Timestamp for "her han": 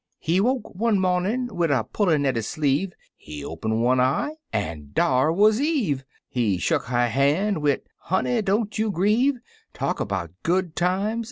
6.85-7.61